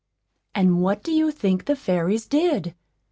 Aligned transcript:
And 0.55 0.81
what 0.81 1.03
do 1.03 1.11
you 1.11 1.29
think 1.29 1.65
the 1.65 1.75
fairies 1.75 2.25
did? 2.25 2.73